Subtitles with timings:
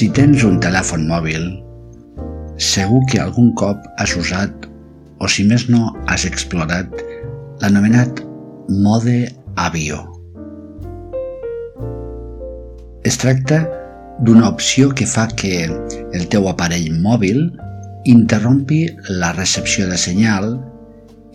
[0.00, 1.42] Si tens un telèfon mòbil,
[2.56, 4.62] segur que algun cop has usat,
[5.20, 6.88] o si més no has explorat,
[7.60, 8.22] l'anomenat
[8.86, 9.16] mode
[9.60, 9.98] avió.
[13.04, 13.60] Es tracta
[14.24, 17.44] d'una opció que fa que el teu aparell mòbil
[18.08, 18.86] interrompi
[19.20, 20.54] la recepció de senyal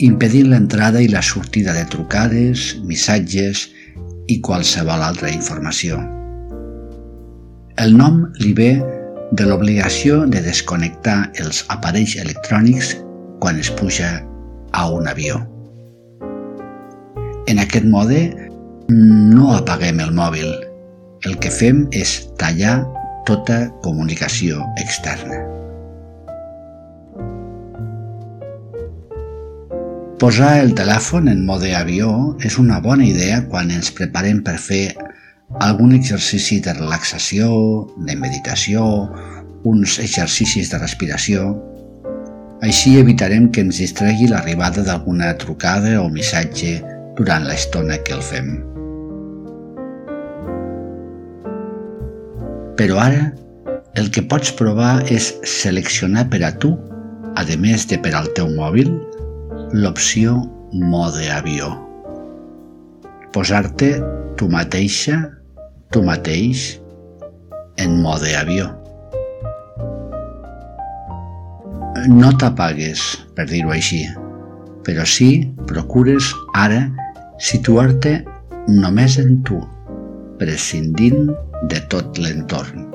[0.09, 3.67] impedint l'entrada i la sortida de trucades, missatges
[4.25, 6.01] i qualsevol altra informació.
[7.83, 8.69] El nom li ve
[9.35, 12.93] de l'obligació de desconnectar els aparells electrònics
[13.43, 14.11] quan es puja
[14.71, 15.41] a un avió.
[17.51, 18.21] En aquest mode
[18.87, 20.47] no apaguem el mòbil.
[21.27, 22.77] El que fem és tallar
[23.27, 25.41] tota comunicació externa.
[30.23, 34.85] Posar el telèfon en mode avió és una bona idea quan ens preparem per fer
[35.61, 37.47] algun exercici de relaxació,
[38.07, 38.83] de meditació,
[39.65, 41.53] uns exercicis de respiració.
[42.65, 46.79] Així evitarem que ens distregui l'arribada d'alguna trucada o missatge
[47.17, 48.55] durant l'estona que el fem.
[52.75, 53.29] Però ara,
[53.95, 56.73] el que pots provar és seleccionar per a tu,
[57.35, 58.91] a més de per al teu mòbil,
[59.71, 60.35] l'opció
[60.73, 61.71] mode avió.
[63.31, 63.95] Posar-te
[64.35, 65.34] tu mateixa,
[65.91, 66.79] tu mateix,
[67.77, 68.69] en mode avió.
[72.11, 73.01] No t'apagues,
[73.35, 74.03] per dir-ho així,
[74.85, 75.29] però sí
[75.69, 76.83] procures ara
[77.41, 78.17] situar-te
[78.69, 79.61] només en tu,
[80.39, 81.31] prescindint
[81.71, 82.85] de tot l'entorn.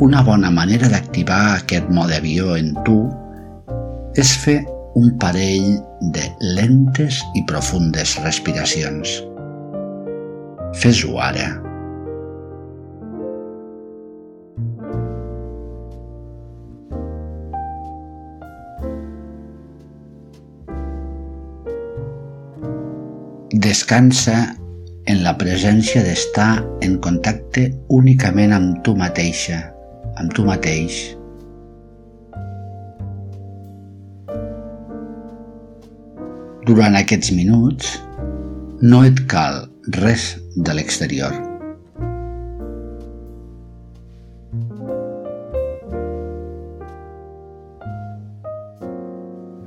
[0.00, 3.02] Una bona manera d'activar aquest mode avió en tu
[4.18, 4.58] és fer
[4.98, 5.76] un parell
[6.14, 9.20] de lentes i profundes respiracions.
[10.80, 11.50] Fes-ho ara.
[23.60, 24.36] Descansa
[25.10, 26.52] en la presència d'estar
[26.86, 29.62] en contacte únicament amb tu mateixa,
[30.16, 31.19] amb tu mateix.
[36.68, 37.94] Durant aquests minuts
[38.84, 39.62] no et cal
[39.96, 40.24] res
[40.56, 41.32] de l'exterior.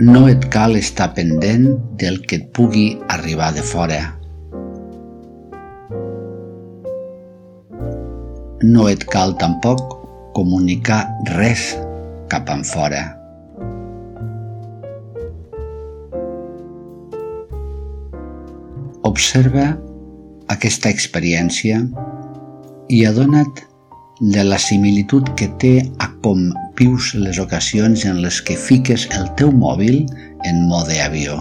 [0.03, 1.65] No et cal estar pendent
[1.97, 2.85] del que et pugui
[3.17, 3.99] arribar de fora.
[8.61, 9.97] No et cal tampoc
[10.37, 11.01] comunicar
[11.33, 11.71] res
[12.29, 13.22] cap fora.
[19.13, 19.67] Observa
[20.49, 21.75] aquesta experiència
[22.89, 23.59] i adona't
[24.33, 26.47] de la similitud que té a com
[26.79, 29.99] vius les ocasions en les que fiques el teu mòbil
[30.49, 31.35] en mode avió.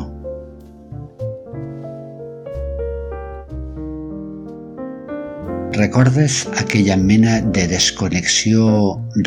[5.78, 8.69] Recordes aquella mena de desconnexió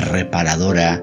[0.06, 1.02] reparadora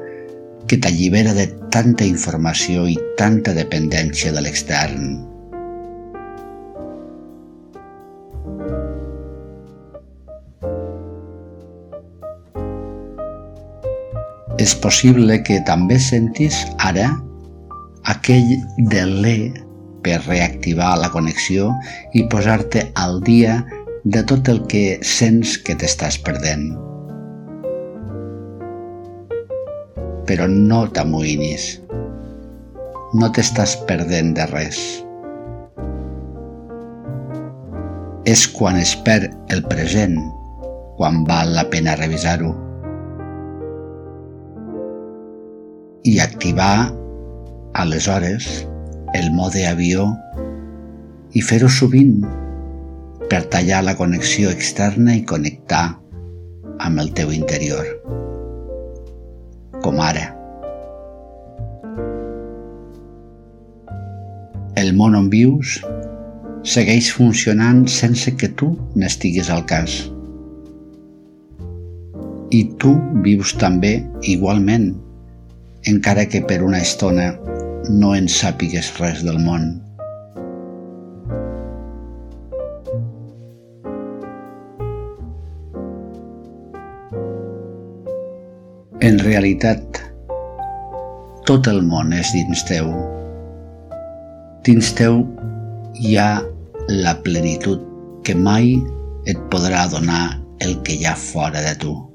[0.71, 5.32] que t'allibera de tanta informació i tanta dependència de l'extern?
[14.63, 17.09] És possible que també sentis ara
[18.13, 18.53] aquell
[18.93, 19.37] delé
[20.07, 21.71] per reactivar la connexió
[22.19, 23.57] i posar-te al dia
[24.05, 26.69] de tot el que sents que t'estàs perdent.
[30.31, 31.69] Però no t'amoïnis.
[33.19, 34.83] No t'estàs perdent de res.
[38.31, 40.21] És quan es perd el present,
[40.99, 42.72] quan val la pena revisar-ho.
[46.05, 46.93] I activar,
[47.75, 48.67] aleshores,
[49.15, 50.09] el mode avió
[51.31, 52.25] i fer-ho sovint
[53.31, 55.85] per tallar la connexió externa i connectar
[56.83, 57.87] amb el teu interior.
[59.85, 60.25] Com ara.
[64.83, 65.77] El món on vius
[66.75, 70.01] segueix funcionant sense que tu n'estiguis al cas.
[72.51, 74.01] I tu vius també
[74.35, 74.91] igualment,
[75.87, 77.33] encara que per una estona
[77.91, 79.73] no en sàpigues res del món.
[89.03, 89.99] En realitat,
[91.51, 92.93] tot el món és dins teu.
[94.63, 95.25] Dins teu
[95.99, 96.31] hi ha
[97.03, 97.83] la plenitud
[98.23, 98.77] que mai
[99.27, 102.12] et podrà donar el que hi ha fora de tu.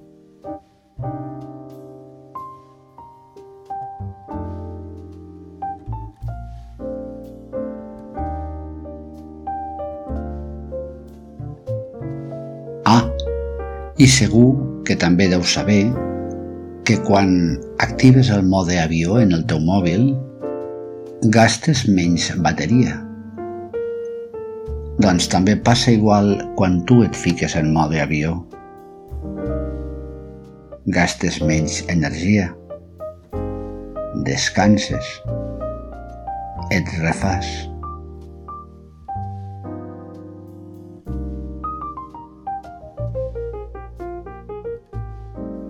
[13.97, 14.51] I segur
[14.85, 15.87] que també deus saber
[16.85, 20.11] que quan actives el mode avió en el teu mòbil,
[21.33, 22.93] gastes menys bateria.
[25.01, 28.37] Doncs també passa igual quan tu et fiques en mode avió.
[30.93, 32.51] Gastes menys energia.
[34.29, 35.09] Descanses.
[36.71, 37.49] Et refàs.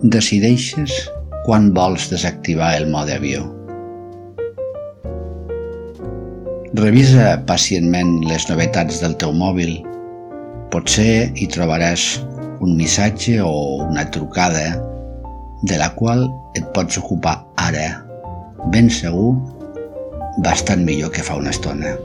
[0.04, 0.94] Decideixes
[1.46, 3.46] quan vols desactivar el mode avió.
[6.78, 9.80] Revisa pacientment les novetats del teu mòbil.
[10.70, 12.20] Potser hi trobaràs
[12.62, 14.76] un missatge o una trucada
[15.64, 17.88] de la qual et pots ocupar ara,
[18.74, 19.34] ben segur,
[20.46, 21.96] bastant millor que fa una estona.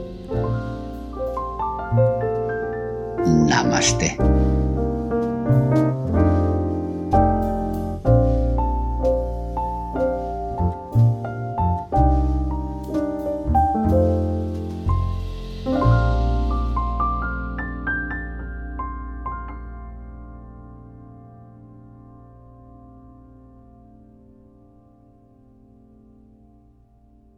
[3.27, 4.15] Namaste.